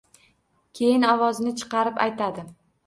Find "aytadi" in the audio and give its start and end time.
2.09-2.51